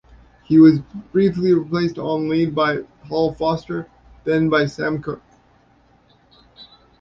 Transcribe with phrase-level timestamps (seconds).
[0.45, 0.79] He was
[1.13, 3.87] briefly replaced on lead by Paul Foster,
[4.23, 5.21] then by Sam Cooke.